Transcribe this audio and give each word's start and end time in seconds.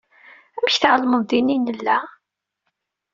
Amek 0.57 0.75
tɛelmeḍ 0.77 1.21
din 1.29 1.53
i 1.55 1.57
nella? 1.57 1.97